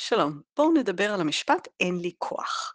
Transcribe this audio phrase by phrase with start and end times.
[0.00, 2.74] שלום, בואו נדבר על המשפט אין לי כוח.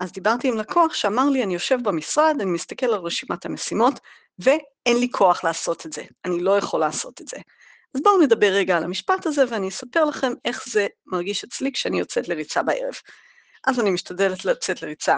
[0.00, 4.00] אז דיברתי עם לקוח שאמר לי, אני יושב במשרד, אני מסתכל על רשימת המשימות,
[4.38, 7.36] ואין לי כוח לעשות את זה, אני לא יכול לעשות את זה.
[7.94, 11.98] אז בואו נדבר רגע על המשפט הזה, ואני אספר לכם איך זה מרגיש אצלי כשאני
[11.98, 12.94] יוצאת לריצה בערב.
[13.66, 15.16] אז אני משתדלת לצאת לריצה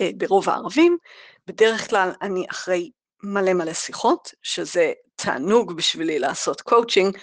[0.00, 0.98] אה, ברוב הערבים,
[1.46, 2.90] בדרך כלל אני אחרי
[3.22, 7.18] מלא מלא שיחות, שזה תענוג בשבילי לעשות קואוצ'ינג,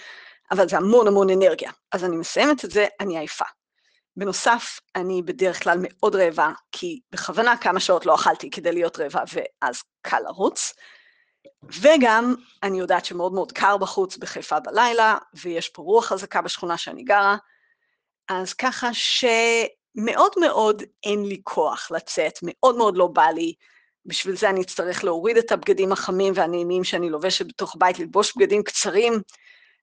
[0.50, 1.70] אבל זה המון המון אנרגיה.
[1.92, 3.44] אז אני מסיימת את זה, אני עייפה.
[4.16, 9.22] בנוסף, אני בדרך כלל מאוד רעבה, כי בכוונה כמה שעות לא אכלתי כדי להיות רעבה,
[9.32, 10.72] ואז קל לרוץ.
[11.62, 17.04] וגם, אני יודעת שמאוד מאוד קר בחוץ בחיפה בלילה, ויש פה רוח חזקה בשכונה שאני
[17.04, 17.36] גרה,
[18.28, 23.54] אז ככה שמאוד מאוד אין לי כוח לצאת, מאוד מאוד לא בא לי.
[24.06, 28.62] בשביל זה אני אצטרך להוריד את הבגדים החמים והנעימים שאני לובשת בתוך בית, ללבוש בגדים
[28.62, 29.12] קצרים,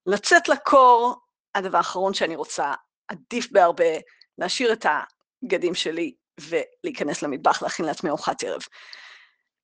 [0.06, 1.16] לצאת לקור,
[1.56, 2.74] הדבר האחרון שאני רוצה,
[3.08, 3.94] עדיף בהרבה
[4.38, 8.62] להשאיר את הבגדים שלי ולהיכנס למטבח, להכין לעצמי ארוחת ערב.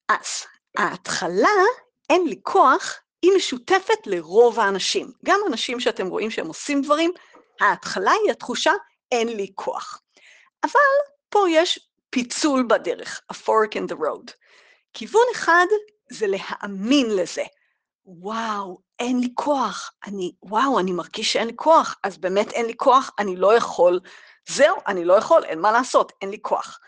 [0.09, 0.45] אז
[0.77, 1.63] ההתחלה,
[2.09, 5.11] אין לי כוח, היא משותפת לרוב האנשים.
[5.25, 7.11] גם אנשים שאתם רואים שהם עושים דברים,
[7.61, 8.71] ההתחלה היא התחושה,
[9.11, 10.01] אין לי כוח.
[10.63, 10.71] אבל
[11.29, 14.31] פה יש פיצול בדרך, a fork in the road.
[14.93, 15.65] כיוון אחד
[16.11, 17.43] זה להאמין לזה.
[18.05, 22.73] וואו, אין לי כוח, אני, וואו, אני מרגיש שאין לי כוח, אז באמת אין לי
[22.77, 23.99] כוח, אני לא יכול,
[24.49, 26.79] זהו, אני לא יכול, אין מה לעשות, אין לי כוח.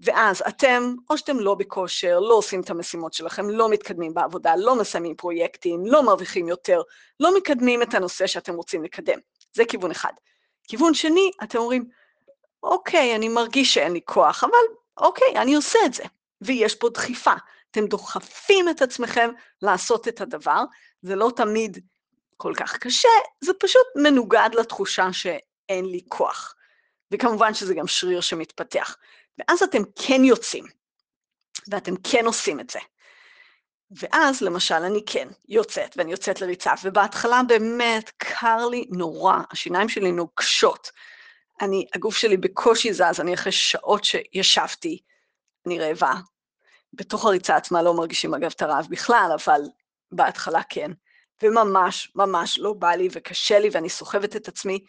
[0.00, 4.76] ואז אתם, או שאתם לא בכושר, לא עושים את המשימות שלכם, לא מתקדמים בעבודה, לא
[4.76, 6.82] מסיימים פרויקטים, לא מרוויחים יותר,
[7.20, 9.18] לא מקדמים את הנושא שאתם רוצים לקדם.
[9.54, 10.12] זה כיוון אחד.
[10.68, 11.84] כיוון שני, אתם אומרים,
[12.62, 16.04] אוקיי, אני מרגיש שאין לי כוח, אבל אוקיי, אני עושה את זה.
[16.40, 17.34] ויש פה דחיפה.
[17.74, 19.30] אתם דוחפים את עצמכם
[19.62, 20.62] לעשות את הדבר,
[21.02, 21.78] זה לא תמיד
[22.36, 23.08] כל כך קשה,
[23.40, 26.54] זה פשוט מנוגד לתחושה שאין לי כוח.
[27.10, 28.96] וכמובן שזה גם שריר שמתפתח.
[29.38, 30.64] ואז אתם כן יוצאים,
[31.68, 32.78] ואתם כן עושים את זה.
[33.90, 40.12] ואז למשל אני כן יוצאת, ואני יוצאת לריצה, ובהתחלה באמת קר לי נורא, השיניים שלי
[40.12, 40.90] נוגשות.
[41.60, 44.98] אני, הגוף שלי בקושי זז, אני אחרי שעות שישבתי,
[45.66, 46.14] אני רעבה,
[46.96, 49.60] בתוך הריצה עצמה לא מרגישים אגב את הרעב בכלל, אבל
[50.12, 50.90] בהתחלה כן.
[51.42, 54.84] וממש ממש לא בא לי וקשה לי ואני סוחבת את עצמי.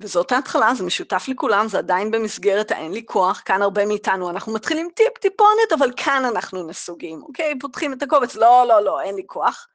[0.00, 4.54] וזאת ההתחלה, זה משותף לכולם, זה עדיין במסגרת האין לי כוח, כאן הרבה מאיתנו, אנחנו
[4.54, 7.54] מתחילים טיפ-טיפונת, אבל כאן אנחנו נסוגים, אוקיי?
[7.60, 9.66] פותחים את הקובץ, לא, לא, לא, אין לי כוח.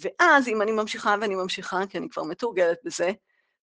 [0.00, 3.12] ואז אם אני ממשיכה ואני ממשיכה, כי אני כבר מתורגלת בזה,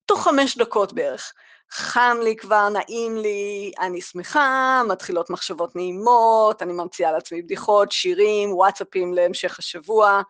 [0.10, 1.34] תוך חמש דקות בערך,
[1.72, 8.54] חם לי כבר, נעים לי, אני שמחה, מתחילות מחשבות נעימות, אני ממציאה לעצמי בדיחות, שירים,
[8.54, 10.22] וואטסאפים להמשך השבוע,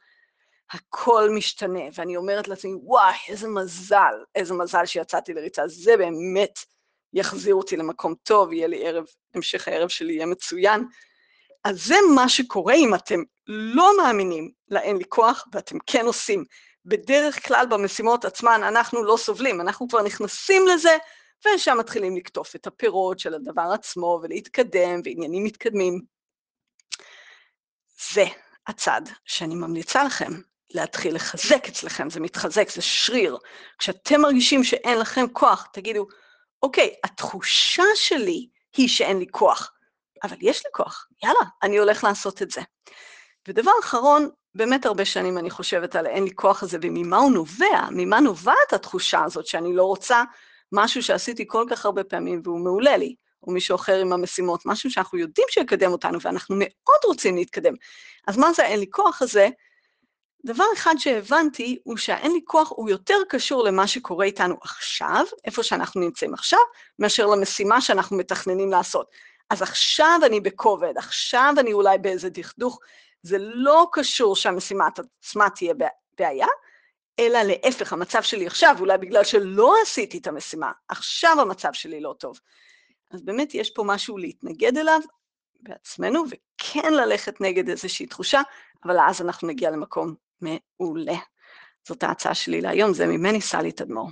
[0.72, 6.60] הכל משתנה, ואני אומרת לעצמי, וואי, איזה מזל, איזה מזל שיצאתי לריצה, זה באמת
[7.14, 10.86] יחזיר אותי למקום טוב, יהיה לי ערב, המשך הערב שלי יהיה מצוין.
[11.64, 16.44] אז זה מה שקורה אם אתם לא מאמינים לאין לי כוח ואתם כן עושים.
[16.86, 20.98] בדרך כלל במשימות עצמן אנחנו לא סובלים, אנחנו כבר נכנסים לזה,
[21.48, 26.02] ושם מתחילים לקטוף את הפירות של הדבר עצמו ולהתקדם, ועניינים מתקדמים.
[28.14, 28.26] זה
[28.68, 30.32] הצד שאני ממליצה לכם
[30.70, 33.38] להתחיל לחזק אצלכם, זה מתחזק, זה שריר.
[33.78, 36.08] כשאתם מרגישים שאין לכם כוח, תגידו,
[36.62, 38.48] אוקיי, התחושה שלי
[38.78, 39.72] היא שאין לי כוח,
[40.24, 42.62] אבל יש לי כוח, יאללה, אני הולך לעשות את זה.
[43.48, 47.88] ודבר אחרון, באמת הרבה שנים אני חושבת על אין לי כוח הזה, וממה הוא נובע,
[47.92, 50.24] ממה נובעת התחושה הזאת שאני לא רוצה
[50.72, 54.92] משהו שעשיתי כל כך הרבה פעמים והוא מעולה לי, או מישהו אחר עם המשימות, משהו
[54.92, 57.74] שאנחנו יודעים שיקדם אותנו ואנחנו מאוד רוצים להתקדם.
[58.28, 59.50] אז מה זה האין לי כוח הזה?
[60.46, 65.64] דבר אחד שהבנתי הוא שהאין לי כוח הוא יותר קשור למה שקורה איתנו עכשיו, איפה
[65.64, 66.60] שאנחנו נמצאים עכשיו,
[67.00, 69.12] מאשר למשימה שאנחנו מתכננים לעשות.
[69.50, 72.80] אז עכשיו אני בכובד, עכשיו אני אולי באיזה דכדוך,
[73.24, 74.88] זה לא קשור שהמשימה
[75.20, 75.74] עצמה תהיה
[76.18, 76.48] בעיה,
[77.20, 82.16] אלא להפך, המצב שלי עכשיו, אולי בגלל שלא עשיתי את המשימה, עכשיו המצב שלי לא
[82.20, 82.40] טוב.
[83.12, 85.00] אז באמת יש פה משהו להתנגד אליו
[85.60, 88.42] בעצמנו, וכן ללכת נגד איזושהי תחושה,
[88.86, 91.18] אבל אז אנחנו נגיע למקום מעולה.
[91.88, 94.08] זאת ההצעה שלי להיום, זה ממני סלי תדמור.